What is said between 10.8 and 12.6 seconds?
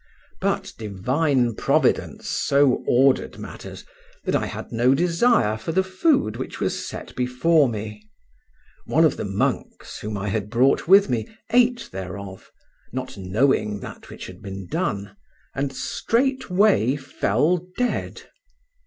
with me ate thereof,